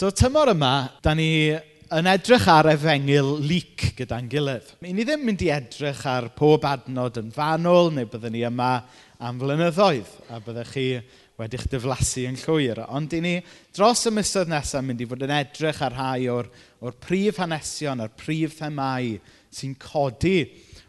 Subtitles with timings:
[0.00, 1.50] So tymor yma, da ni
[1.92, 4.70] yn edrych ar efengil lyc gyda'n gilydd.
[4.80, 8.70] Mi ni ddim mynd i edrych ar pob adnod yn fanwl, neu byddwn ni yma
[9.20, 10.86] am flynyddoedd, a byddwch chi
[11.36, 12.80] wedi'ch diflasu yn llwyr.
[12.88, 13.34] Ond i ni
[13.76, 16.48] dros y misoedd nesaf mynd i fod yn edrych ar rhai o'r,
[16.80, 19.18] or prif hanesion, o'r prif themau
[19.52, 20.38] sy'n codi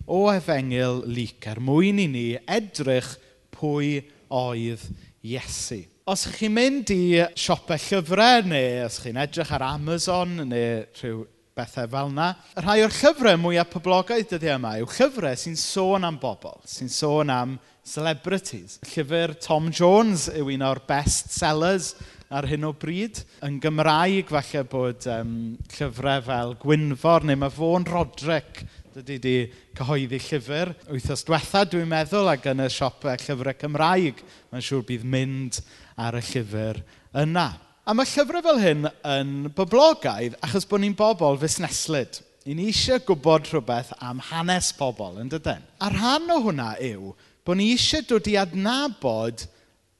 [0.07, 3.17] o efengil lyc er mwyn i ni edrych
[3.59, 3.97] pwy
[4.31, 4.87] oedd
[5.19, 11.25] Iesu os chi'n mynd i siopau llyfrau neu os chi'n edrych ar Amazon neu rhyw
[11.57, 12.29] bethau fel yna,
[12.63, 17.33] rhai o'r llyfrau mwyaf poblogaidd dyddi yma yw llyfrau sy'n sôn am bobl, sy'n sôn
[17.33, 18.79] am celebrities.
[18.87, 21.93] Llyfr Tom Jones yw un o'r best sellers
[22.31, 23.19] ar hyn o bryd.
[23.45, 25.33] Yn Gymraeg, falle bod um,
[25.75, 28.63] llyfrau fel Gwynfor neu mae Fôn Rodrick
[28.95, 29.35] dydy di
[29.77, 30.73] cyhoeddi llyfr.
[30.91, 35.61] Wythnos diwetha, dwi'n meddwl, ac yn y siop llyfrau Cymraeg, mae'n siŵr bydd mynd
[36.01, 36.81] ar y llyfr
[37.23, 37.47] yna.
[37.81, 42.21] A mae llyfrau fel hyn yn boblogaidd achos bod ni'n bobl fusneslyd.
[42.49, 45.65] I ni eisiau gwybod rhywbeth am hanes pobl, yn dydyn.
[45.81, 47.11] A rhan o hwnna yw
[47.45, 49.45] bod ni eisiau dod i adnabod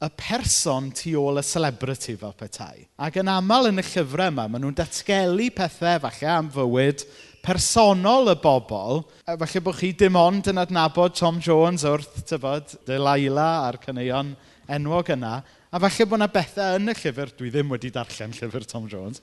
[0.02, 2.88] y person tu ôl y celebrity fel petai.
[2.98, 7.06] Ac yn aml yn y llyfrau yma, maen nhw'n datgelu pethau falle am fywyd
[7.46, 9.04] personol y bobl.
[9.26, 14.34] Falle bod chi dim ond yn adnabod Tom Jones wrth, tyfod, Delilah a'r caneuon
[14.72, 15.42] enwog yna,
[15.72, 19.22] A falle bod yna bethau yn y llyfr, dwi ddim wedi darllen llyfr Tom Jones,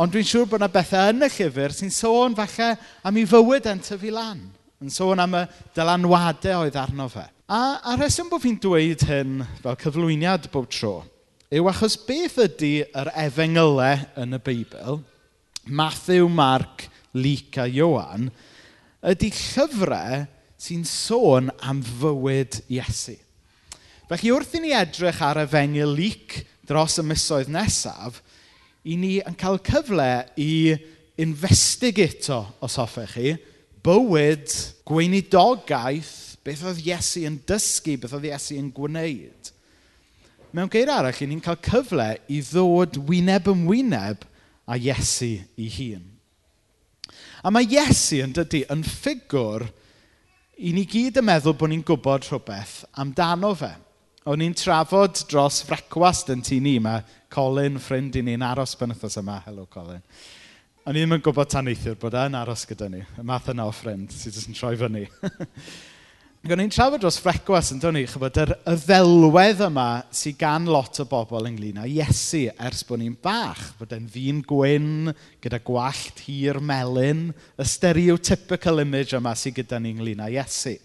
[0.00, 2.70] ond dwi'n siŵr bod yna bethau yn y llyfr sy'n sôn falle
[3.04, 4.40] am ei fywyd yn tyfu lan.
[4.80, 5.42] Yn sôn am y
[5.76, 7.26] dylanwadau oedd arno fe.
[7.52, 11.02] A, a reswm bod fi'n dweud hyn fel cyflwyniad bob tro
[11.52, 15.02] yw achos beth ydy yr efengylau yn y Beibl,
[15.68, 18.30] Matthew, Mark, Luc a Iowan,
[19.04, 20.24] ydy llyfrau
[20.56, 23.18] sy'n sôn am fywyd Iesu.
[24.10, 28.20] Felly wrth i ni edrych ar y fengil Luc dros y misoedd nesaf,
[28.82, 30.74] i ni yn cael cyfle i
[31.22, 33.34] investigato, os hoffech chi,
[33.86, 34.50] bywyd,
[34.88, 39.52] gweinidogaeth, beth oedd Iesu yn dysgu, beth oedd Iesu yn gwneud.
[40.52, 44.26] Mewn geir arall, i ni'n cael cyfle i ddod wyneb yn wyneb
[44.66, 46.08] a Iesu i hun.
[47.42, 49.68] A mae Iesu yn dydy yn ffigwr
[50.62, 53.72] i ni gyd yn meddwl bod ni'n gwybod rhywbeth amdano fe.
[54.22, 56.76] O'n i'n trafod dros frecwast yn tu ni.
[56.78, 57.02] Mae
[57.32, 59.40] Colin, ffrind i ni'n aros pan yma.
[59.48, 60.02] Helo, Colin.
[60.86, 63.00] O'n i ddim yn gwybod tan eithiwr bod e'n aros gyda ni.
[63.18, 65.08] Y math yna o ffrind sydd jyst yn troi fyny.
[66.42, 70.70] Ac o'n i'n trafod dros frecwas yn dod ni, chybod, yr ddelwedd yma sydd gan
[70.70, 73.72] lot o bobl ynglyn â Iesu ers bod ni'n bach.
[73.78, 75.10] Bod e'n ddyn gwyn,
[75.42, 77.28] gyda gwallt hir melyn,
[77.58, 80.78] y stereotypical image yma sydd gyda ni ynglyn â Iesu.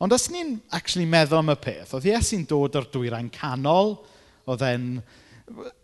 [0.00, 3.98] Ond os ni'n actually meddwl am y peth, oedd Iesu'n dod o'r dwyrain canol,
[4.48, 4.86] oedd e'n...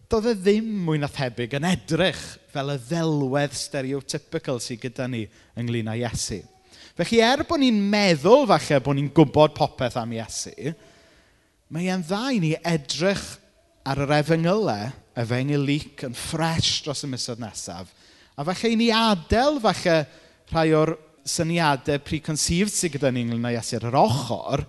[0.06, 2.20] Doedd e ddim mwy na thebyg yn edrych
[2.54, 5.24] fel y ddelwedd stereotypical sydd gyda ni
[5.58, 6.38] ynglyn â Iesu.
[6.96, 10.72] Felly er bod ni'n meddwl falle bod ni'n gwybod popeth am Iesu,
[11.74, 13.26] mae e'n dda i ni edrych
[13.84, 17.90] ar yr efengylau, efengyl lic yn ffres dros y misoedd nesaf,
[18.32, 19.98] a falle i ni adael falle
[20.52, 20.94] rhai o'r
[21.26, 24.64] syniadau preconceived sydd gyda ni ynglyn â Iesu ar yr ochr,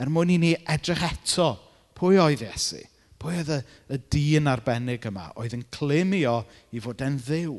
[0.00, 1.52] er mwyn i ni edrych eto
[1.98, 2.82] pwy oedd Iesu.
[3.20, 3.60] Pwy oedd y,
[3.92, 6.40] y dyn arbennig yma oedd yn clymio
[6.72, 7.58] i fod yn ddiw?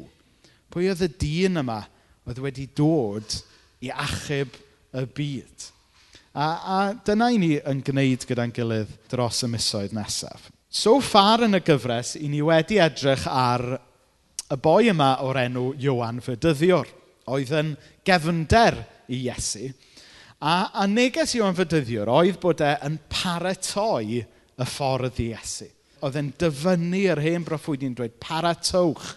[0.73, 1.83] Pwy oedd y dyn yma
[2.25, 3.37] oedd wedi dod
[3.85, 4.57] i achub
[4.97, 5.67] y byd?
[6.31, 10.47] A, a dyna i ni yn gwneud gyda'n gilydd dros y misoedd nesaf.
[10.71, 13.65] So far yn y gyfres, i ni wedi edrych ar
[14.51, 16.87] y boi yma o'r enw Iwan Fydyddiwr
[17.31, 17.73] oedd yn
[18.07, 18.77] gefnder
[19.11, 19.69] i Iesu.
[20.41, 25.69] A, a neges Iwan Fydyddiwr oedd bod e yn paratoi y ffordd i Iesu.
[26.01, 29.11] Oedd e'n dyfynnu yr hen broffwydi'n dweud paratowch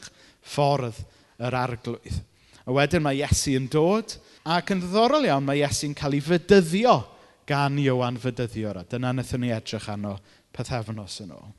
[0.45, 1.01] ffordd
[1.41, 2.21] yr arglwydd.
[2.65, 6.99] A wedyn mae Iesu yn dod, ac yn ddiddorol iawn mae Iesu'n cael ei fydyddio
[7.49, 8.81] gan Iwan Fydyddiwr.
[8.81, 10.17] A dyna wnaethon ni edrych arno
[10.55, 11.51] pethefnos yn ôl.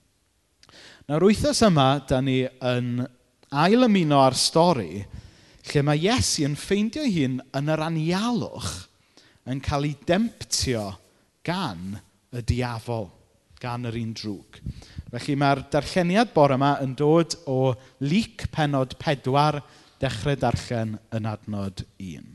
[1.10, 3.06] Nawr wythnos yma, da ni yn
[3.54, 5.04] ail ymuno ar stori
[5.72, 8.74] lle mae Iesu yn ffeindio hun yn yr anialwch
[9.50, 10.88] yn cael ei demptio
[11.46, 11.96] gan
[12.36, 13.08] y diafol,
[13.62, 14.60] gan yr un drwg.
[15.14, 17.74] Felly mae'r darlleniad bore yma yn dod o
[18.04, 19.62] Luc penod pedwar
[20.02, 22.26] dechrau darllen yn adnod 1.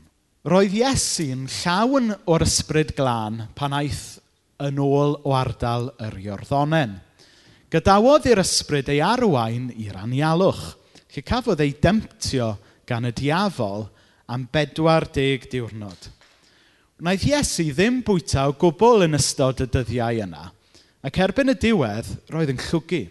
[0.49, 4.17] Roedd Iesu'n llawn o'r ysbryd glân pan aeth
[4.65, 6.97] yn ôl o ardal yr Iorddonen.
[7.71, 10.63] Gadawodd i'r ysbryd ei arwain i'r anialwch,
[11.13, 12.55] lle cafodd ei demptio
[12.91, 13.87] gan y diafol
[14.31, 16.09] am 40 diwrnod.
[17.01, 20.49] Wnaeth Iesu ddim bwyta o gwbl yn ystod y dyddiau yna,
[21.01, 23.01] ac erbyn y diwedd, roedd yn llwgu.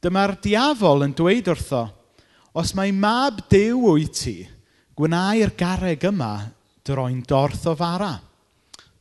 [0.00, 1.82] Dyma'r diafol yn dweud wrtho,
[2.56, 4.36] os mae mab dew wyt ti,
[4.96, 6.32] gwnau'r gareg yma
[6.86, 8.14] droi'n dorth o fara.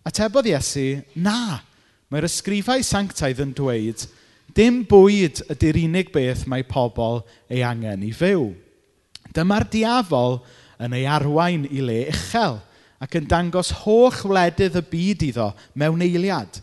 [0.08, 1.62] Atebodd Iesu, na,
[2.12, 4.04] mae'r ysgrifau sanctaidd yn dweud,
[4.58, 8.50] dim bwyd ydy'r unig beth mae pobl ei angen i fyw.
[9.36, 10.40] Dyma'r diafol
[10.84, 12.60] yn ei arwain i le uchel
[13.02, 16.62] ac yn dangos holl wledydd y byd iddo mewn eiliad.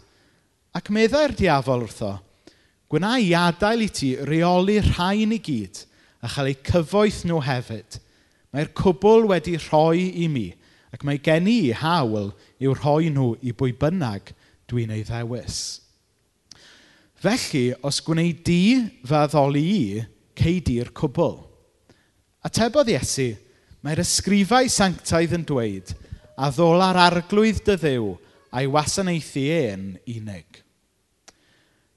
[0.75, 2.15] Ac meddai'r diafol wrtho,
[2.95, 5.81] Gwna i adael i ti reoli rhain i gyd
[6.23, 7.97] a chael eu cyfoeth nhw hefyd.
[8.55, 10.45] Mae'r cwbl wedi rhoi i mi
[10.95, 12.29] ac mae gen i hawl
[12.63, 14.31] i'w rhoi nhw i bwy bynnag
[14.71, 15.81] dwi'n ei ddewis.
[17.25, 18.61] Felly, os gwneud di
[19.03, 20.05] fe ddoli i,
[20.39, 21.41] cei di'r cwbl.
[22.45, 23.31] Atebodd Iesu,
[23.85, 25.95] mae'r ysgrifau sanctaidd yn dweud,
[26.37, 28.11] a ddola'r arglwydd dy ddew
[28.55, 30.61] a'i wasanaethu e'n unig.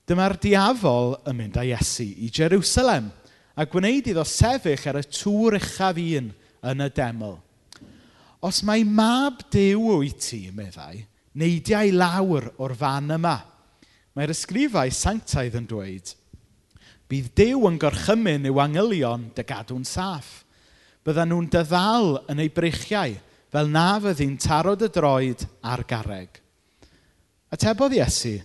[0.07, 3.09] Dyma'r diafol yn mynd â Iesu i Jerusalem
[3.57, 6.31] a gwneud iddo sefyll ar y tŵr uchaf un
[6.71, 7.35] yn y deml.
[8.47, 11.01] Os mae mab dew wyt ti, meddai,
[11.35, 13.35] neidiau lawr o'r fan yma.
[14.15, 16.13] Mae'r ysgrifau sanctaidd yn dweud,
[17.07, 20.43] Bydd Duw yn gorchymyn i'w angylion dy gadw'n saff.
[21.07, 23.15] Byddan nhw'n dyddal yn eu breichiau,
[23.47, 26.41] fel na fyddi'n taro dy droed ar garreg.
[27.55, 28.35] Atebodd Iesu,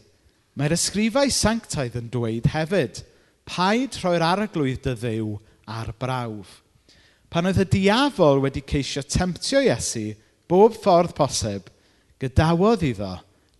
[0.54, 3.02] mae'r ysgrifau sanctaidd yn dweud hefyd,
[3.50, 5.36] paid rhoi'r arglwydd dy ddew
[5.66, 6.60] ar brawf.
[7.32, 10.12] Pan oedd y diafol wedi ceisio temptio Iesu
[10.46, 11.66] bob ffordd posib,
[12.22, 13.16] gydawodd iddo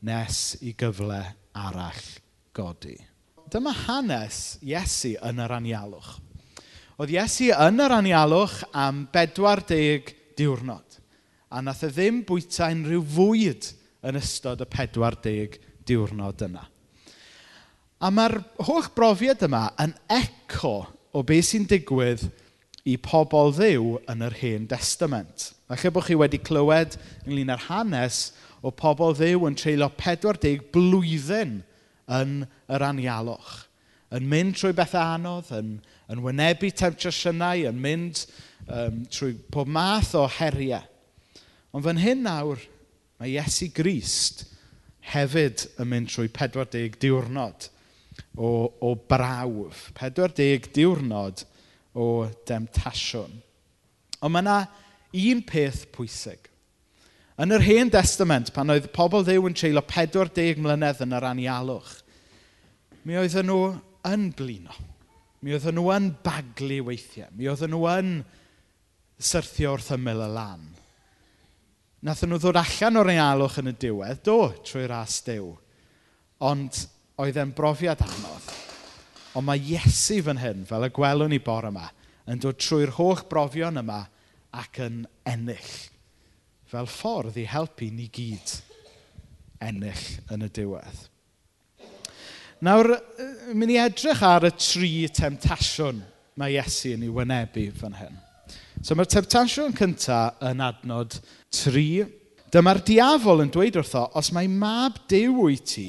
[0.06, 1.24] nes i gyfle
[1.58, 2.12] arall
[2.54, 3.00] godi.
[3.52, 6.14] Dyma hanes Iesu yn yr anialwch.
[6.96, 10.94] Oedd Iesu yn yr anialwch am 40 diwrnod.
[11.52, 13.66] A nath e ddim bwyta unrhyw fwyd
[14.08, 16.62] yn ystod y 40 diwrnod yna.
[18.00, 22.24] A mae'r holl brofiad yma yn eco o beth sy'n digwydd
[22.88, 25.50] i pobl ddiw yn yr hen testament.
[25.68, 26.96] A lle bod chi wedi clywed
[27.26, 28.22] ynglyn â'r hanes
[28.64, 31.60] o pobl ddiw yn treulio 40 blwyddyn
[32.20, 32.42] yn
[32.72, 33.52] yr anialwch.
[34.12, 35.76] Yn mynd trwy bethau anodd, yn,
[36.12, 38.26] yn wynebu temptasiynau, yn mynd
[38.66, 40.84] um, trwy pob math o heriau.
[41.72, 42.60] Ond fan hyn nawr,
[43.20, 44.44] mae Iesu Grist
[45.12, 47.70] hefyd yn mynd trwy 40 diwrnod
[48.36, 49.88] o, o brawf.
[49.96, 51.46] 40 diwrnod
[51.96, 53.40] o demtasiwn.
[54.22, 54.58] Ond mae yna
[55.32, 56.48] un peth pwysig.
[57.40, 62.01] Yn yr Hen Testament, pan oedd pobl ddew yn treulio 40 mlynedd yn yr anialwch,
[63.08, 63.72] mi oedden nhw
[64.12, 64.74] yn blino.
[65.42, 67.30] Mi oedden nhw yn baglu weithiau.
[67.36, 68.14] Mi oedden nhw yn
[69.22, 70.64] syrthio wrth ymyl y lan.
[72.06, 75.52] Nathen nhw ddod allan o'r realwch yn y diwedd, do, trwy ras dew.
[76.42, 76.84] Ond
[77.22, 78.48] oedd e'n brofiad anodd.
[79.38, 81.86] Ond mae Iesu fan hyn, fel y gwelwn ni bore yma,
[82.26, 84.02] yn dod trwy'r holl brofion yma
[84.58, 85.72] ac yn ennill.
[86.68, 88.58] Fel ffordd i helpu ni gyd
[89.62, 91.11] ennill yn y diwedd.
[92.62, 92.92] Nawr,
[93.58, 95.96] mynd i edrych ar y tri temtasiwn
[96.38, 98.20] mae Iesu yn ei wynebu fan hyn.
[98.86, 101.16] So mae'r temtasiwn cyntaf yn adnod
[101.50, 102.04] tri.
[102.54, 105.88] Dyma'r diafol yn dweud wrtho, os mae mab dew i ti,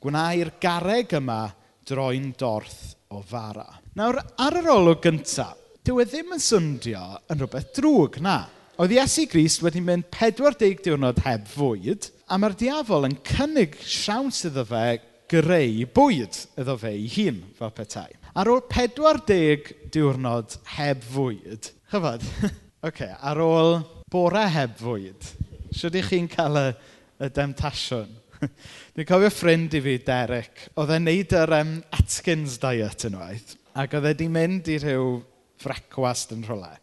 [0.00, 1.42] gwna'i'r gareg yma
[1.84, 3.68] droi'n dorth o fara.
[4.00, 8.46] Nawr, ar yr olwg gyntaf, dyw e ddim yn syndio yn rhywbeth drwg, na.
[8.80, 14.46] Oedd Iesu Grist wedi mynd 40 diwrnod heb fwyd, a mae'r diafol yn cynnig siawns
[14.48, 14.86] iddo fe
[15.34, 18.10] greu bwyd iddo fe ei hun, fel petai.
[18.38, 22.26] Ar ôl 40 diwrnod heb fwyd, chyfod,
[22.88, 25.32] okay, ar ôl bore heb fwyd,
[25.74, 26.68] sydd ydych chi'n cael y,
[27.22, 28.12] y demtasiwn?
[28.94, 33.54] Dwi'n cofio ffrind i fi, Derek, oedd e'n neud yr um, Atkins diet yn unwaith,
[33.74, 35.16] ac oedd e wedi mynd i rhyw
[35.62, 36.74] frecwast yn rhywle.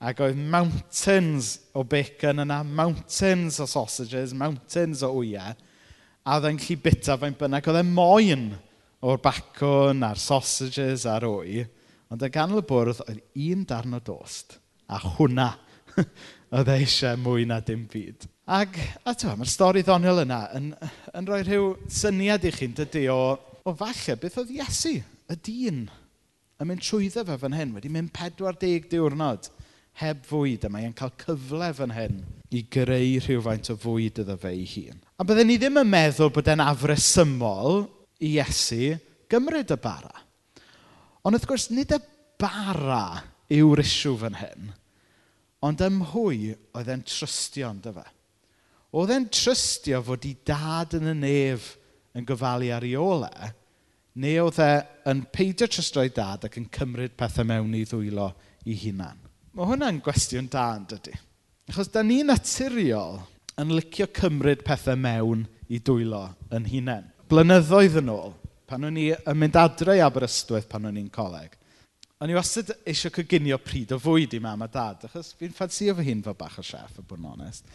[0.00, 5.52] Ac oedd mountains o bacon yna, mountains o sausages, mountains o wyau
[6.24, 7.68] a oedd e'n lli bita fe'n bynnag.
[7.70, 8.48] Oedd e'n moyn
[9.06, 11.64] o'r bacwn a'r sausages a'r wy,
[12.12, 14.58] ond y ganol y bwrdd oedd un darn o dost,
[14.90, 15.52] a hwnna
[16.56, 18.26] oedd e eisiau mwy na dim byd.
[18.50, 20.72] Ac, a tywa, mae'r stori ddoniol yna yn,
[21.16, 23.20] yn rhoi rhyw syniad i chi'n dydy o,
[23.62, 25.84] o falle beth oedd Iesu, y dyn,
[26.60, 29.48] yn mynd trwyddo fe fan hyn, wedi mynd 40 diwrnod
[30.02, 32.20] heb fwyd, a mae e'n cael cyfle fan hyn
[32.50, 34.98] i greu rhywfaint o fwyd iddo fe ei hun.
[35.20, 37.84] A byddwn ni ddim yn meddwl bod e'n afresymol
[38.20, 38.96] i Iesu
[39.30, 40.24] gymryd y bara.
[41.22, 42.00] Ond wrth gwrs, nid y
[42.40, 43.20] bara
[43.52, 44.70] yw'r isw fan hyn,
[45.66, 48.06] ond ym mhwy oedd e'n trystio ynddo fe.
[48.96, 51.74] Oedd e'n trystio fod i dad yn y nef
[52.16, 53.30] yn gofalu ar ei ole,
[54.18, 54.70] neu oedd e
[55.12, 58.32] yn peidio trystro'i dad ac yn cymryd pethau mewn i ddwylo
[58.66, 59.20] i hunan.
[59.54, 61.14] Mae hwnna'n gwestiwn da yn dydy.
[61.70, 63.20] Achos da ni'n naturiol
[63.62, 67.04] yn licio cymryd pethau mewn i dwylo yn hunain.
[67.30, 68.32] Blynyddoedd yn ôl,
[68.66, 71.54] pan o'n i yn mynd adre i Aberystwyth pan o'n i'n coleg,
[72.18, 75.94] o'n i wastad eisiau coginio pryd o fwyd i mam a dad, achos fi'n ffansio
[75.94, 77.70] fy hun fel bach o chef, y bod yn onest.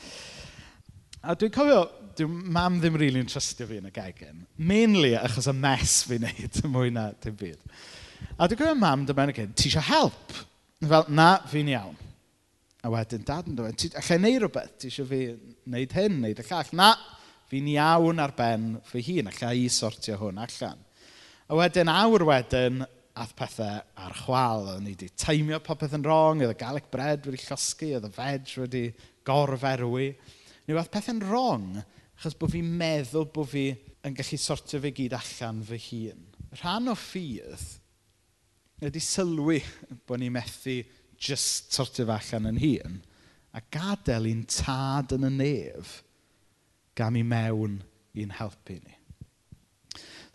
[1.23, 1.85] A dwi'n cofio,
[2.19, 4.43] dwi'n mam ddim rili'n really trystio fi yn y gegin.
[4.59, 7.63] Mainly achos y mes fi'n neud mwy na dim byd.
[8.35, 10.35] A dwi'n cofio mam dyma yn y gegin, ti eisiau help?
[10.83, 11.95] Fel, na, fi'n iawn.
[12.86, 15.22] A wedyn, dad yn dweud, allai neud rhywbeth, ti eisiau fi
[15.65, 16.74] wneud hyn, wneud y llall.
[16.77, 16.92] Na,
[17.50, 20.84] fi'n iawn ar ben fy hun, allai i sortio hwn allan.
[21.50, 22.84] A wedyn, awr wedyn,
[23.15, 24.70] ath pethau ar chwal.
[24.75, 28.12] O'n i wedi teimio popeth yn wrong, oedd y Gallic bread wedi llosgu, oedd y
[28.20, 28.84] veg wedi
[29.25, 30.12] gorferwi.
[30.65, 31.72] Ni oedd pethau'n wrong,
[32.20, 33.70] achos bod fi'n meddwl bod fi
[34.06, 36.22] yn gallu sortio fe gyd allan fy hun.
[36.60, 37.65] Rhan o ffydd
[38.86, 39.62] ydy sylwi
[40.06, 40.82] bod ni methu
[41.19, 43.00] just sortio fe allan yn hun
[43.55, 46.01] a gadael i'n tad yn y nef
[46.98, 47.79] gam i mewn
[48.15, 48.95] i'n helpu ni.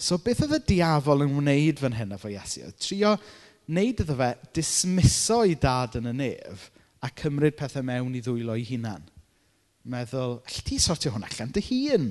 [0.00, 2.64] So beth oedd y diafol yn wneud fan hyn efo Iesu?
[2.64, 3.14] Oedd trio
[3.70, 6.70] wneud iddo fe dismiso i dad yn y nef
[7.04, 9.04] a cymryd pethau mewn i ddwylo i hunan.
[9.90, 12.10] Meddwl, all ti sortio hwn allan dy hun?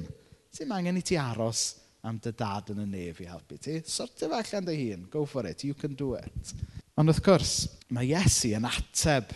[0.53, 1.65] Ti'n angen i ti aros
[2.05, 3.79] am dy dad yn y nef i helpu ti?
[3.85, 6.53] Sortio fe allan dy hun, go for it, you can do it.
[6.99, 7.51] Ond wrth gwrs,
[7.95, 9.29] mae Iesu yn ateb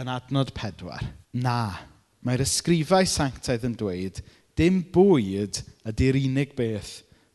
[0.00, 1.02] yn adnod pedwar.
[1.36, 1.76] Na,
[2.24, 4.20] mae'r ysgrifau sanctaidd yn dweud,
[4.56, 5.58] dim bwyd
[5.90, 6.94] ydy'r unig beth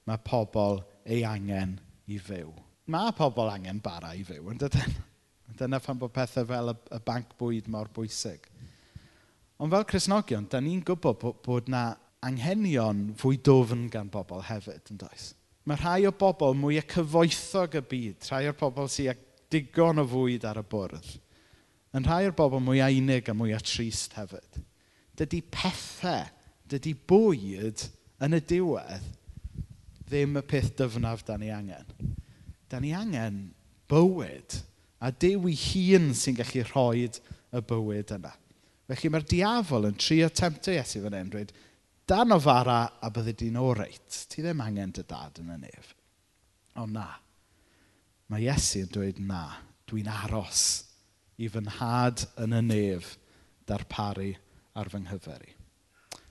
[0.09, 1.75] mae pobl ei angen
[2.09, 2.47] i fyw.
[2.89, 4.95] Mae pobl angen bara i fyw, yn dydyn?
[5.59, 8.47] Dyna phan bod pethau fel y, y banc bwyd mor bwysig.
[9.61, 11.83] Ond fel Cresnogion, da ni'n gwybod bod, bod na
[12.25, 15.29] anghenion fwy dofn gan bobl hefyd, yn does?
[15.69, 19.21] Mae rhai o bobl mwy y cyfoethog y byd, rhai o'r bobl sy'n
[19.53, 21.09] digon o fwyd ar y bwrdd,
[21.93, 24.61] yn rhai o'r bobl mwy unig a mwy a trist hefyd,
[25.19, 26.25] dydy pethau,
[26.69, 27.87] dydy bwyd
[28.23, 29.11] yn y diwedd
[30.07, 31.89] ddim y peth dyfnaf da ni angen.
[32.69, 33.53] Da ni angen
[33.91, 34.59] bywyd
[35.03, 38.33] a dew i hun sy'n gallu rhoi y bywyd yna.
[38.89, 41.53] Felly mae'r diafol yn trio temptio Iesu fan hyn, dweud,
[42.09, 44.19] dan o fara a bydde di'n oreit.
[44.29, 45.93] Ti ddim angen dy dad yn y nef.
[46.81, 47.07] O na,
[48.33, 49.43] Mae Iesu'n dweud na,
[49.85, 50.61] dwi'n aros
[51.37, 53.11] i fy nhad yn y nef
[53.69, 54.31] darparu
[54.73, 55.51] ar fy nghyfer i.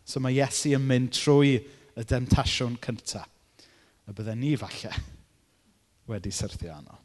[0.03, 3.29] So mae Iesu yn mynd trwy y demtasiwn cyntaf.
[4.03, 4.91] A bydden ni falle
[6.11, 6.99] wedi syrthio anno.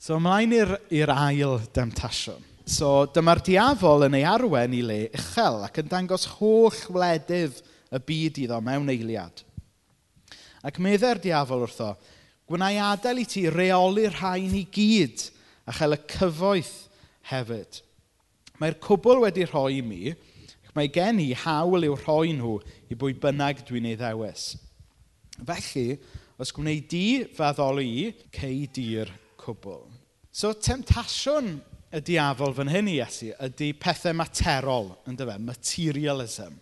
[0.00, 2.40] So ymlaen i'r ail demtasiwn.
[2.64, 7.60] So dyma'r diafol yn ei arwen i le uchel ac yn dangos holl wledydd
[7.92, 9.44] y byd iddo mewn eiliad.
[10.64, 11.92] Ac meddai'r diafol wrtho,
[12.46, 15.24] Gwna i adael i ti reoli'r rhain i gyd
[15.66, 16.74] a chael y cyfoeth
[17.32, 17.80] hefyd.
[18.62, 20.12] Mae'r cwbl wedi rhoi mi,
[20.62, 22.52] ac mae gen i hawl i'w rhoi nhw
[22.86, 24.52] i bwy bynnag dwi'n ei ddewis.
[25.42, 25.98] Felly,
[26.38, 29.10] os gwneud di faddoli i, cei di'r
[29.42, 29.82] cwbl.
[30.30, 31.56] So, temtasiwn
[31.90, 36.54] y diafol fan hyn i Iesu ydy pethau materol, yn dyfa, materialism.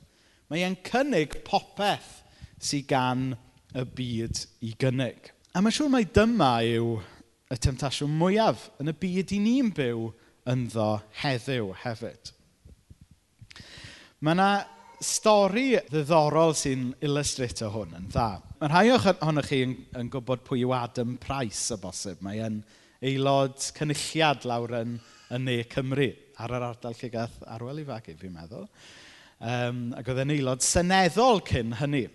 [0.48, 2.22] Mae e'n cynnig popeth
[2.56, 3.32] sydd gan
[3.74, 5.33] y byd i gynnig.
[5.54, 6.96] A mae'n siŵr mai dyma yw
[7.54, 10.08] y temtasiwn mwyaf yn y byd i ni'n byw
[10.50, 10.86] ynddo
[11.20, 12.32] heddiw hefyd.
[14.18, 14.48] Mae yna
[14.98, 18.26] stori ddiddorol sy'n illustrator hwn yn dda.
[18.64, 22.18] Mae rhai ohonoch chi yn, yn gwybod pwy yw Adam Price o bosib.
[22.26, 22.58] Mae yn
[22.98, 24.98] aelod cynulliad lawr yn,
[25.30, 26.10] yn Ne Cymru
[26.42, 28.66] ar yr ardal lle gath Arwel i fagu, fi'n meddwl.
[29.38, 32.08] Um, ac oedd yn aelod seneddol cyn hynny.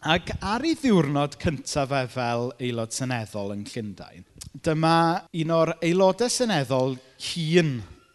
[0.00, 4.22] Ac ar ei ddiwrnod cyntaf e fel aelod seneddol yn Llundain,
[4.64, 4.92] dyma
[5.42, 6.94] un o'r aelodau seneddol
[7.26, 7.74] hun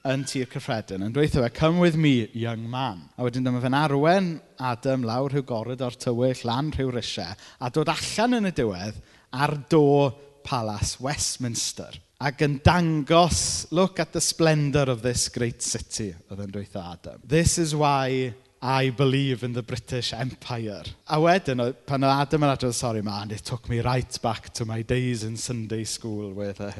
[0.10, 3.04] yn tir cyffredin yn dweud e, come with me, young man.
[3.18, 7.70] A wedyn dyma fe'n arwen Adam lawr rhyw goryd o'r tywyll, lan rhyw risiau, a
[7.70, 8.98] dod allan yn y diwedd
[9.38, 10.10] ar do
[10.46, 12.02] Palace Westminster.
[12.26, 16.82] Ac yn dangos, look at the splendour of this great city, oedd yn dweud e
[16.82, 17.22] Adam.
[17.22, 20.84] This is why I believe in the British Empire.
[21.08, 24.66] A wedyn, pan oedd Adam yn adrodd, sorry man, it took me right back to
[24.66, 26.72] my days in Sunday school with a,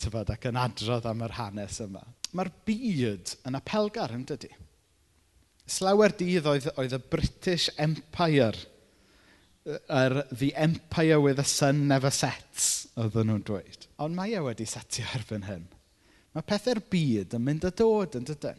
[0.00, 2.02] tyfod, ac yn adrodd am yr hanes yma.
[2.36, 4.50] Mae'r byd yn apelgar yn dydy.
[5.70, 8.56] Slawer dydd oedd, oedd y British Empire,
[9.64, 13.86] yr The Empire with a Sun Never Sets, oedden nhw'n dweud.
[14.02, 15.68] Ond mae e wedi setio erbyn hyn.
[16.34, 18.58] Mae pethau'r byd yn mynd a dod yn dydyn.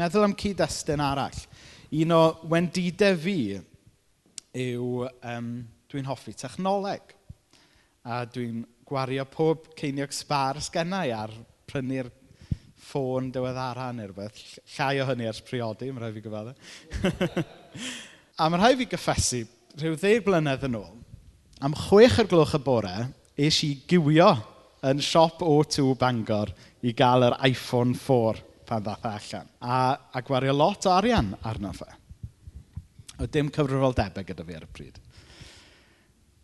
[0.00, 1.38] Meddwl am cyd-destun arall.
[1.90, 3.40] Un o wendidau fi
[4.54, 5.48] yw, um,
[5.90, 7.16] dwi'n hoffi technoleg.
[8.06, 11.34] A dwi'n gwario pob ceiniog sbar sgennau ar
[11.70, 12.10] prynu'r
[12.90, 14.38] ffôn diweddara neu rhywbeth.
[14.76, 16.54] Llai o hynny ers priodi, mae'n rhaid fi gyfadda.
[18.40, 19.42] a mae'n rhaid fi gyffesu,
[19.78, 20.94] rhyw ddeg blynedd yn ôl,
[21.62, 22.94] am chwech o'r gloch y bore,
[23.34, 24.30] eis i gywio
[24.86, 26.54] yn siop O2 Bangor
[26.86, 29.50] i gael yr iPhone 4 pan ddath e allan.
[29.60, 29.76] A,
[30.14, 31.88] a gwario lot o arian arno fe.
[33.20, 35.00] O dim cyfrifoldebau gyda fi ar y pryd.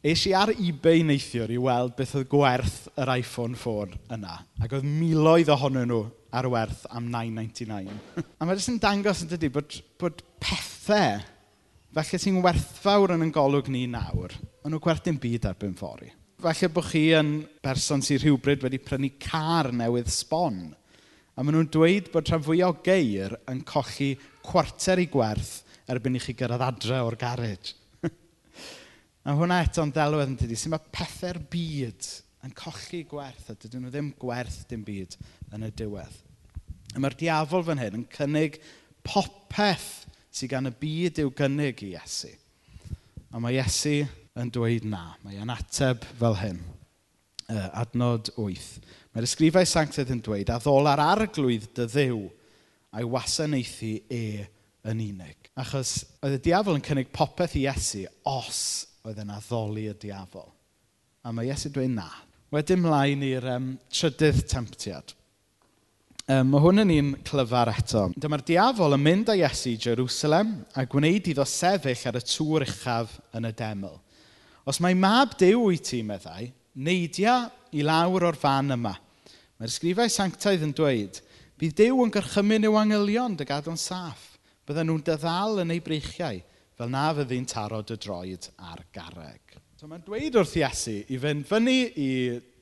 [0.06, 4.36] Es i ar eBay neithiwr i weld beth oedd gwerth yr iPhone 4 yna.
[4.62, 6.02] Ac oedd miloedd ohonyn nhw
[6.36, 7.96] ar werth am 9.99.
[8.38, 11.24] a mae jyst yn dangos yn dydy bod, bod pethau
[11.96, 16.10] felly sy'n werthfawr yn yn golwg ni nawr, ond nhw gwerth dim byd erbyn fory.
[16.44, 20.60] Felly bod chi yn berson sy'n rhywbryd wedi prynu car newydd sbon
[21.36, 24.14] A maen nhw'n dweud bod rhan fwy o geir yn cochi
[24.46, 25.58] cwarter i gwerth
[25.92, 27.74] erbyn i chi gyrraedd adre o'r garej.
[29.26, 30.56] a hwnna eto'n ddelwedd yn tydi.
[30.56, 32.08] sy'n mae pethau'r byd
[32.46, 35.18] yn cochi gwerth a dydyn nhw ddim gwerth dim byd
[35.52, 36.16] yn y diwedd.
[36.96, 38.56] A mae'r diafol fan hyn yn cynnig
[39.04, 42.32] popeth sydd gan y byd i'w gynnig i Iesu.
[43.28, 43.98] A mae Iesu
[44.40, 45.10] yn dweud na.
[45.20, 46.64] Mae e'n ateb fel hyn.
[47.46, 48.80] Uh, adnod 8.
[49.16, 52.16] Mae'r ysgrifau sanctaidd yn dweud, a ddol ar arglwydd dy ddew
[52.92, 54.42] a'i wasanaethu e
[54.92, 55.46] yn unig.
[55.56, 58.58] Achos oedd y diafol yn cynnig popeth i Iesu os
[59.08, 60.50] oedd yn addoli y diafol.
[61.24, 62.10] A mae Iesu dweud na.
[62.52, 65.16] Wedyn mlaen i'r um, trydydd temptiad.
[66.28, 68.04] Um, mae hwn yn un clyfar eto.
[68.20, 72.68] Dyma'r diafol yn mynd â Iesu i Jerusalem a gwneud iddo sefyll ar y tŵr
[72.68, 73.96] uchaf yn y deml.
[74.68, 76.50] Os mae mab dew i ti, meddai,
[76.84, 78.92] neidia i lawr o'r fan yma
[79.56, 81.20] Mae'r sgrifau sanctaidd yn dweud,
[81.56, 84.34] bydd Dyw yn gyrchymyn i'w angylion dy gadw'n saff.
[84.68, 86.42] Bydden nhw'n dyddal yn ei breichiau,
[86.76, 89.56] fel na fyddi'n taro dy droed ar garreg.
[89.80, 92.10] So mae'n dweud wrth Iesu i fynd fyny i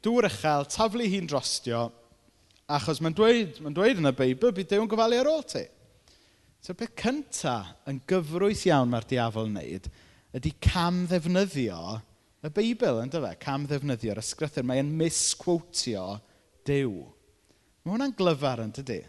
[0.05, 1.87] dŵr uchel, taflu hi'n drostio,
[2.71, 5.65] achos mae'n dweud, mae'n dweud yn y Beibl, bydd Dyw'n gofalu ar ôl ti.
[6.65, 9.91] So beth cyntaf yn gyfrwys iawn mae'r diafol yn wneud
[10.35, 11.81] ydy cam ddefnyddio
[12.45, 13.35] y Beibl, ynddo fe?
[13.43, 14.67] Cam ddefnyddio'r ysgrythyr.
[14.67, 16.19] Mae'n misquotio
[16.67, 17.05] dew.
[17.85, 19.03] Mae hwnna'n glyfar yn dydy.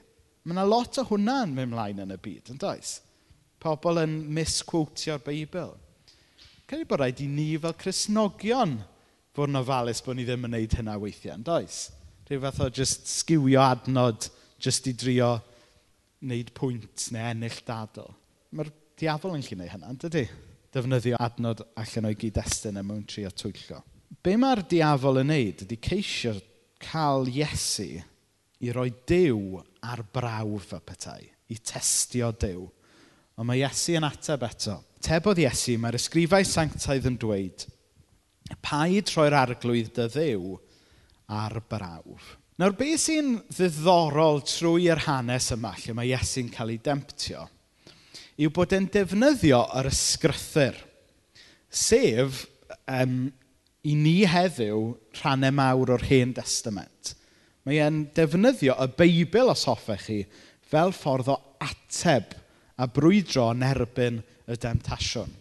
[0.46, 3.00] Mae yna lot o hwnna'n mynd mlaen yn y byd, yn does?
[3.63, 5.74] Pobl yn misquotio'r Beibl.
[6.70, 8.76] Cyn i bod rhaid i ni fel Cresnogion
[9.36, 11.80] fod yn ofalus bod ni ddim yn gwneud hynna weithiau, yn does?
[12.30, 14.30] Rhyw fath o just sgiwio adnod,
[14.62, 15.36] just i drio
[16.26, 18.10] wneud pwynt neu ennill dadl.
[18.56, 20.26] Mae'r diafol yn lle wneud hynna, yn dydy?
[20.76, 23.82] Defnyddio adnod allan o'i gyd-destun e mewn tri a twyllio.
[24.24, 26.34] Be mae'r diafol yn wneud ydy ceisio
[26.86, 27.89] cael Iesu
[28.62, 32.65] i roi dew ar brawf y petai, i testio dew.
[33.36, 34.80] Ond mae Iesu yn ateb eto.
[35.06, 37.67] Tebodd Iesu, mae'r ysgrifau sanctaidd yn dweud,
[38.63, 40.56] paid troi'r arglwydd dy ddew
[41.36, 42.36] ar brawf.
[42.56, 47.43] Nawr, beth sy'n ddiddorol trwy'r hanes yma lle mae Iesu'n cael ei demptio,
[48.39, 50.78] yw bod e'n defnyddio yr ysgrythyr,
[51.67, 52.45] sef
[52.88, 53.26] um,
[53.86, 57.13] i ni heddiw rhannau mawr o'r Hen Testament.
[57.65, 60.19] Mae e'n defnyddio y Beibl os hoffech chi
[60.65, 62.34] fel ffordd o ateb
[62.82, 64.19] a brwydro yn erbyn
[64.50, 65.32] y demtasiwn.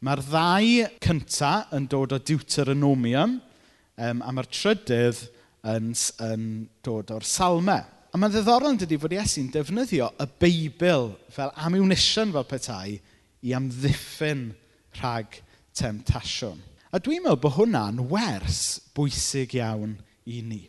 [0.00, 5.26] Mae'r ddau cynta yn dod o Deuteronomium um, a mae'r trydydd
[5.68, 5.90] yn,
[6.24, 6.46] yn
[6.86, 7.84] dod o'r salmau.
[8.10, 12.96] A mae'n ddiddorol yn dydy fod Iesu'n defnyddio y Beibl fel ammunition fel petai
[13.46, 14.48] i amddiffyn
[14.98, 15.38] rhag
[15.76, 16.58] temtasiwn.
[16.90, 19.92] A dwi'n meddwl bod hwnna'n wers bwysig iawn
[20.26, 20.64] i ni.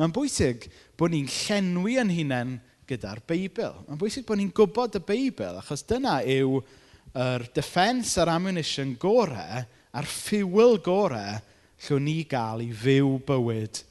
[0.00, 0.64] Mae'n bwysig
[0.96, 2.54] bod ni'n llenwi yn hunain
[2.88, 3.74] gyda'r Beibl.
[3.84, 6.62] Mae'n bwysig bod ni'n gwybod y Beibl, achos dyna yw
[7.18, 9.60] yr defens a'r ammunition gorau
[9.92, 11.36] a'r ffiwyl gorau
[11.84, 13.82] lle ni gael i fyw bywyd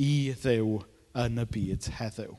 [0.00, 0.80] i ddew
[1.22, 2.34] yn y byd heddiw.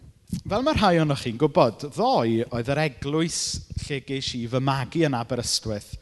[0.50, 3.40] Fel mae rhai o'n chi'n gwybod, ddoe oedd yr eglwys
[3.86, 5.94] lle geis i fy magu yn Aberystwyth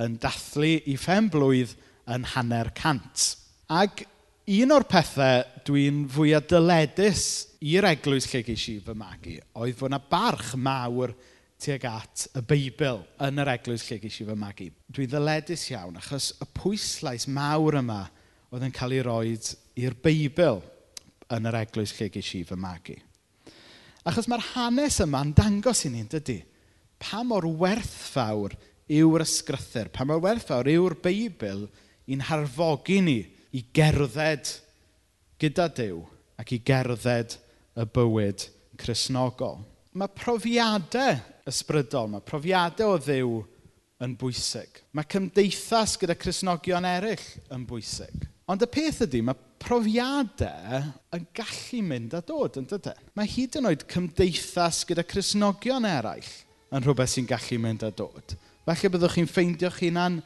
[0.00, 1.74] yn dathlu i phen blwydd
[2.08, 3.26] yn hanner cant.
[3.70, 4.04] Ac
[4.50, 7.26] un o'r pethau dwi'n fwyaf dyledus
[7.60, 11.12] i'r eglwys lle geis i fy magu oedd fod yna barch mawr
[11.60, 14.70] tuag at y Beibl yn yr eglwys lle geis i fy magu.
[14.88, 18.00] Dwi ddyledus iawn achos y pwyslais mawr yma
[18.50, 20.62] oedd yn cael ei roed i'r Beibl
[21.36, 22.96] yn yr eglwys lle geis i fy magu.
[24.08, 26.40] Achos mae'r hanes yma'n dangos i ni'n dydy.
[27.00, 28.56] Pa mor werthfawr
[28.90, 31.68] yw'r ysgrythyr, pa mor werthfawr yw'r Beibl
[32.10, 33.18] i'n harfogi ni
[33.56, 34.50] i gerdded
[35.40, 36.02] gyda Dyw
[36.40, 37.36] ac i gerdded
[37.78, 38.46] y bywyd
[38.80, 39.60] chrysnogol.
[39.98, 41.18] Mae profiadau
[41.50, 43.38] ysbrydol, mae profiadau o ddiw
[44.04, 44.80] yn bwysig.
[44.96, 48.28] Mae cymdeithas gyda Cresnogion eraill yn bwysig.
[48.50, 50.80] Ond y peth ydy, mae profiadau
[51.14, 53.02] yn gallu mynd a dod, yn dydyn?
[53.18, 56.30] Mae hyd yn oed cymdeithas gyda Cresnogion eraill
[56.70, 58.36] yn rhywbeth sy'n gallu mynd a dod.
[58.66, 60.20] Felly byddwch chi'n ffeindio'ch hunan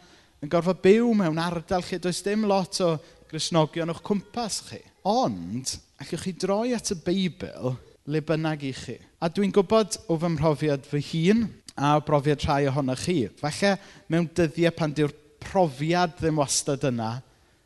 [0.45, 2.95] yn gorfod byw mewn ardal lle does dim lot o
[3.31, 4.81] grisnogion o'ch cwmpas chi.
[5.09, 7.73] Ond, allwch chi droi at y Beibl
[8.13, 8.99] le bynnag i chi.
[9.25, 11.47] A dwi'n gwybod o fy mhrofiad fy hun
[11.81, 13.17] a o brofiad rhai ohonoch chi.
[13.41, 13.79] Falle
[14.13, 17.17] mewn dyddiau pan dyw'r profiad ddim wastad yna,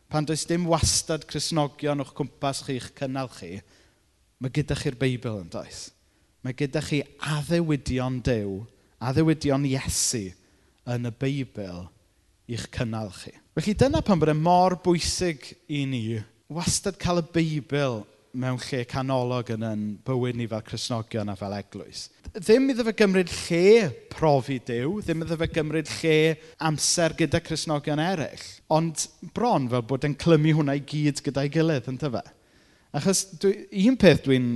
[0.08, 3.56] pan does dim wastad chrysnogion o'ch cwmpas chi'ch cynnal chi,
[4.38, 5.88] mae gyda chi'r Beibl yn does.
[6.46, 8.62] Mae gyda chi addewidion dew,
[9.02, 10.28] addewidion Iesu
[10.88, 11.88] yn y Beibl
[12.48, 13.34] i'ch cynnal chi.
[13.58, 16.04] Felly dyna pan bod e mor bwysig i ni
[16.48, 18.00] wastad cael y Beibl
[18.38, 22.06] mewn lle canolog yn yn bywyd ni fel Cresnogion a fel Eglwys.
[22.36, 26.16] Ddim iddo fe gymryd lle profi Dyw, ddim iddo fe gymryd lle
[26.68, 29.06] amser gyda Cresnogion eraill, ond
[29.36, 32.24] bron fel bod e'n clymu hwnna i gyd gyda'i gilydd, yn tyfa.
[32.96, 33.54] Achos dwi,
[33.88, 34.50] un peth dwi'n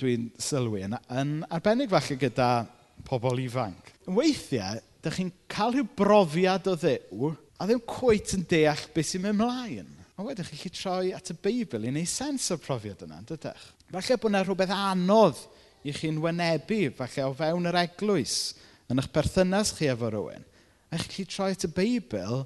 [0.00, 2.50] dwi, sylwi yn, yn arbennig falle gyda
[3.08, 3.92] pobl ifanc.
[4.08, 9.24] Weithiau, dych chi'n cael rhyw brofiad o ddew, a ddim cweit yn deall beth sy'n
[9.24, 9.90] mynd mlaen.
[10.14, 13.64] A wedyn chi'n gallu troi at y Beibl i wneud sens o'r profiad yna, dydych?
[13.92, 15.40] Falle bod yna rhywbeth anodd
[15.84, 18.36] i chi'n wynebu, falle o fewn yr eglwys,
[18.90, 20.46] yn eich perthynas chi efo rhywun.
[20.90, 22.44] A chi'n gallu troi at y Beibl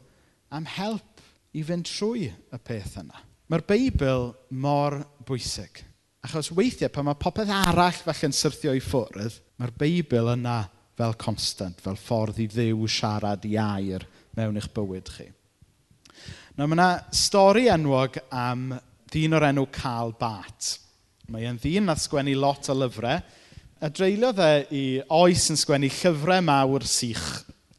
[0.55, 3.23] am help i fynd trwy y peth yna.
[3.49, 5.85] Mae'r Beibl mor bwysig.
[6.27, 10.59] Achos weithiau, pan mae popeth arall falle yn syrthio i ffwrdd, mae'r Beibl yna
[10.99, 14.07] fel constant, fel ffordd i ddiw siarad i air
[14.39, 15.29] mewn eich bywyd chi.
[16.59, 18.73] Nawr, mae yna stori enwog am
[19.13, 20.73] ddyn o'r enw Carl Bat.
[21.31, 23.23] Mae e'n ddyn na sgwennu lot o lyfrau,
[23.79, 24.83] a dreuliodd e i
[25.15, 27.29] oes yn sgwennu llyfrau mawr sych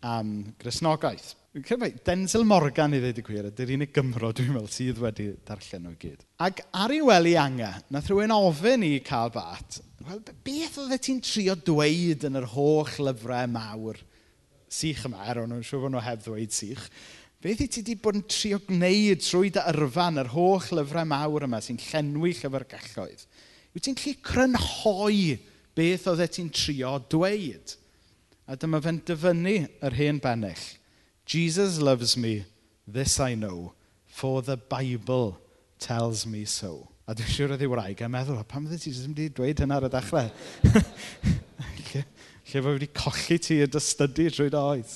[0.06, 1.34] am grisnogaeth.
[1.50, 5.94] Denzel Morgan i ddweud y gwir, ydy'r unig Gymro dwi'n meddwl sydd wedi darllen nhw
[5.96, 6.22] i gyd.
[6.46, 11.24] Ac ar ei wely angen, nath rhywun ofyn i cael bat, wel, beth oedd ti'n
[11.26, 13.98] trio dweud yn yr holl lyfrau mawr
[14.70, 16.86] sych yma, er o'n nhw'n siŵr bod nhw heb ddweud sych,
[17.42, 21.50] beth i ti wedi bod yn trio gwneud trwy dy yrfan yr holl lyfrau mawr
[21.50, 23.26] yma sy'n llenwi llyfrgelloedd?
[23.74, 25.40] Wyt ti'n gallu crynhoi
[25.74, 27.80] beth oedd ti'n trio dweud?
[28.46, 30.76] A dyma fe'n dyfynnu yr hen bennill
[31.30, 32.44] Jesus loves me,
[32.88, 33.74] this I know,
[34.08, 35.38] for the Bible
[35.78, 36.88] tells me so.
[37.06, 39.78] A dwi'n siŵr oedd ei wraig a'n meddwl, pam ydych ti ddim wedi dweud hynna
[39.78, 40.32] ar y dechrau?
[41.92, 44.96] lle, lle fod wedi colli ti y dystydu drwy dy oed.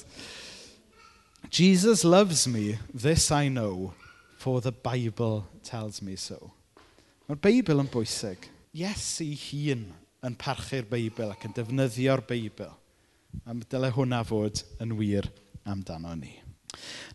[1.54, 3.93] Jesus loves me, this I know,
[4.41, 6.50] for the Bible tells me so.
[7.30, 8.50] Mae'r Beibl yn bwysig.
[8.74, 9.86] Iesu hun
[10.26, 12.74] yn parchu'r Beibl ac yn defnyddio'r Beibl.
[13.46, 15.30] A dylai hwnna fod yn wir
[15.69, 16.34] amdano ni.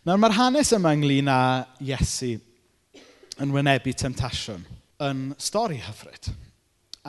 [0.07, 1.39] Nawr mae'r hanes yma ynglyn â
[1.83, 2.35] Iesu
[3.39, 4.63] yn wynebu temtasiwn
[5.05, 6.31] yn stori hyfryd.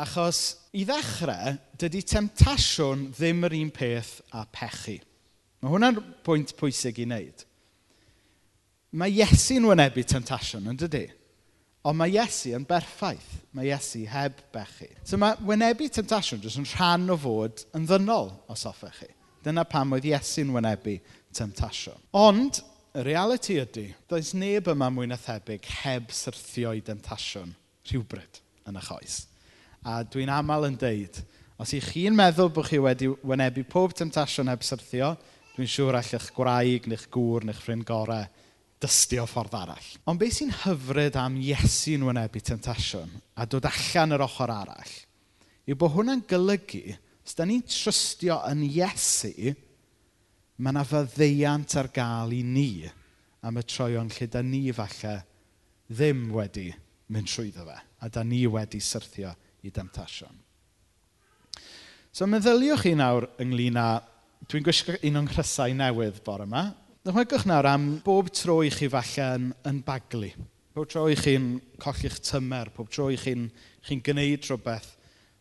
[0.01, 0.41] Achos
[0.77, 4.99] i ddechrau, dydy temtasiwn ddim yr un peth a pechu.
[5.61, 7.47] Mae hwnna'n pwynt pwysig i wneud.
[8.97, 11.05] Mae Iesu'n wynebu temtasiwn, yn dydy?
[11.87, 13.29] Ond mae Iesu yn berffaith.
[13.57, 14.89] Mae Iesu heb bechu.
[15.07, 19.11] So mae wynebu temtasiwn jyst yn rhan o fod yn ddynol os hoffech chi.
[19.45, 20.99] Dyna pam oedd Iesu'n wynebu
[21.37, 21.99] temtasiwn.
[22.17, 22.61] Ond,
[22.95, 27.53] y reality ydy, does neb yma mwy na thebyg heb syrthio i demtasiwn
[27.91, 29.23] rhywbryd yn y choes.
[29.87, 31.21] A dwi'n aml yn deud,
[31.61, 35.15] os i chi'n meddwl bod chi wedi wynebu pob temtasiwn heb syrthio,
[35.57, 38.27] dwi'n siŵr all eich gwraig, neu'ch gŵr, neu'ch ffrind gorau
[38.81, 39.89] dystio ffordd arall.
[40.09, 44.95] Ond beth sy'n hyfryd am Iesu'n wynebu temtasiwn a dod allan yr ochr arall,
[45.69, 49.53] yw bod hwnna'n golygu os da ni'n trystio yn Iesu
[50.61, 52.85] mae yna fyddeiant ar gael i ni
[53.49, 55.15] am y troion lle da ni falle
[55.89, 56.69] ddim wedi
[57.11, 59.33] mynd trwyddo fe a da ni wedi syrthio
[59.65, 60.37] i demtasiwn.
[62.13, 63.89] So meddyliwch chi nawr ynglyn â...
[64.51, 66.63] Dwi'n gwisgo un o'n chrysau newydd bore yma.
[67.05, 70.31] Dychmygwch nawr am bob tro i chi falle yn, yn baglu.
[70.77, 73.51] Bob tro i chi'n colli'ch tymer, bob tro i chi'n
[73.85, 74.95] chi, gwneud rhywbeth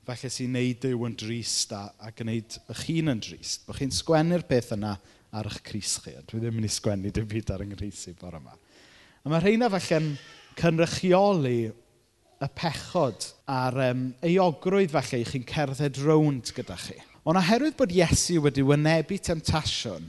[0.10, 3.66] falle sy'n neud Dyw yn drist a, a gwneud eich hun yn drist.
[3.68, 4.96] Bych chi'n sgwennu'r peth yna
[5.36, 6.16] ar eich Cris chi.
[6.26, 8.56] Dwi ddim yn mynd i sgwennu dim byd ar ynghyreisi bore yma.
[9.24, 10.14] A mae rheina falle'n
[10.60, 11.60] cynrychioli
[12.40, 16.98] y pechod a'r um, eogrwydd falle i chi'n cerdded rownd gyda chi.
[17.28, 20.08] Ond oherwydd bod Iesu wedi wynebu temtasiwn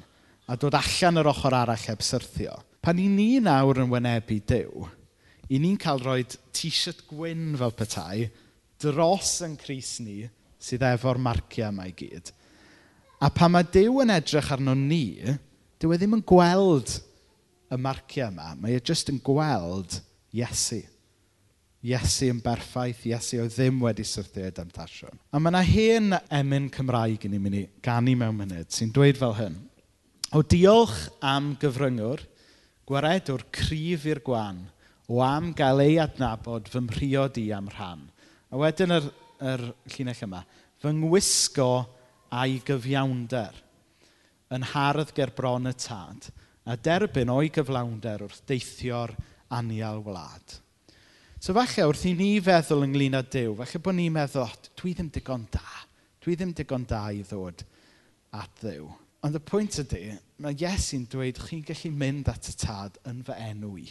[0.51, 4.87] a dod allan yr ochr arall heb syrthio, pan i ni nawr yn wynebu Dyw,
[5.51, 6.23] i ni'n cael rhoi
[6.55, 8.31] t-shirt gwyn fel petai,
[8.81, 10.25] dros yn Cris ni
[10.61, 12.33] sydd efo'r marciau yma i gyd.
[13.21, 15.21] A pan mae Dyw yn edrych arno ni,
[15.81, 16.95] dyw e ddim yn gweld
[17.71, 18.55] y marciau yma.
[18.57, 20.01] Mae e jyst yn gweld
[20.37, 20.81] Iesu.
[21.85, 25.17] Iesu yn berffaith, Iesu oedd ddim wedi syrthio damtasiwn.
[25.33, 29.21] A mae yna hen emyn Cymraeg i ni'n mynd i gani mewn munud sy'n dweud
[29.21, 29.57] fel hyn.
[30.37, 32.23] O diolch am gyfryngwr,
[32.87, 34.61] gwaredwr cryf i'r gwan,
[35.11, 38.05] o am gael ei adnabod fy mhriod i am rhan.
[38.51, 39.09] A wedyn yr,
[39.53, 40.45] yr llinell yma.
[40.81, 41.71] Fy ngwisgo
[42.35, 43.59] a'i gyfiawnder
[44.55, 46.31] yn hardd ger bron y tad
[46.67, 49.15] a derbyn o'i gyflawnder wrth deithio'r
[49.57, 50.57] anial wlad.
[51.41, 54.93] So falle wrth i ni feddwl ynglyn â Dyw, falle bod ni'n meddwl, oh, dwi
[54.97, 55.79] ddim digon da.
[56.21, 57.65] Dwi ddim digon da i ddod
[58.37, 58.91] at Ddyw.
[59.25, 60.03] Ond y pwynt ydy,
[60.41, 63.87] mae Iesu'n dweud, chi'n gallu mynd at y tad yn fy enw i.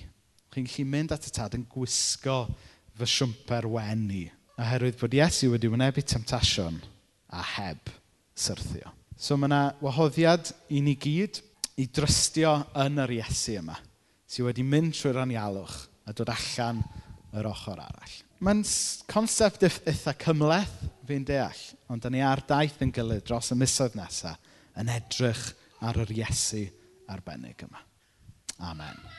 [0.53, 2.43] Chi'n gallu mynd at y tad yn gwisgo
[2.97, 4.23] fy siwmper wen i
[4.59, 6.79] oherwydd bod Iesu wedi wynebu temtasiwn
[7.31, 7.91] a heb
[8.35, 8.91] syrthio.
[9.19, 11.41] So mae yna wahoddiad i ni gyd
[11.79, 13.77] i drystio yn yr Iesu yma,
[14.27, 16.81] sydd wedi mynd trwy'r anialwch a dod allan
[17.35, 18.17] yr ochr arall.
[18.39, 18.63] Mae'n
[19.11, 20.75] concept eitha cymleth
[21.07, 24.39] fi'n deall, ond da ni ar daith yn gilydd dros y misoedd nesaf
[24.79, 25.49] yn edrych
[25.83, 26.63] ar yr Iesu
[27.11, 27.83] arbennig yma.
[28.69, 29.18] Amen.